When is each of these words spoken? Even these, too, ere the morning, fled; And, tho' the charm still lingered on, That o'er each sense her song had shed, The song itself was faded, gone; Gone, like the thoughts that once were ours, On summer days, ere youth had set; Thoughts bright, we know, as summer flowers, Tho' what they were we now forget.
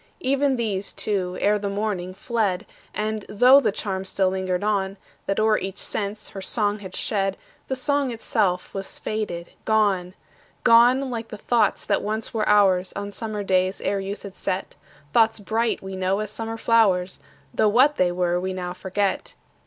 Even 0.21 0.55
these, 0.57 0.91
too, 0.91 1.37
ere 1.41 1.59
the 1.59 1.69
morning, 1.69 2.11
fled; 2.15 2.65
And, 2.91 3.23
tho' 3.29 3.59
the 3.59 3.71
charm 3.71 4.03
still 4.03 4.29
lingered 4.29 4.63
on, 4.63 4.97
That 5.27 5.39
o'er 5.39 5.59
each 5.59 5.77
sense 5.77 6.29
her 6.29 6.41
song 6.41 6.79
had 6.79 6.95
shed, 6.95 7.37
The 7.67 7.75
song 7.75 8.09
itself 8.09 8.73
was 8.73 8.97
faded, 8.97 9.49
gone; 9.63 10.15
Gone, 10.63 11.11
like 11.11 11.27
the 11.27 11.37
thoughts 11.37 11.85
that 11.85 12.01
once 12.01 12.33
were 12.33 12.49
ours, 12.49 12.91
On 12.95 13.11
summer 13.11 13.43
days, 13.43 13.79
ere 13.79 13.99
youth 13.99 14.23
had 14.23 14.35
set; 14.35 14.75
Thoughts 15.13 15.39
bright, 15.39 15.83
we 15.83 15.95
know, 15.95 16.17
as 16.21 16.31
summer 16.31 16.57
flowers, 16.57 17.19
Tho' 17.53 17.67
what 17.67 17.97
they 17.97 18.11
were 18.11 18.39
we 18.39 18.53
now 18.53 18.73
forget. 18.73 19.35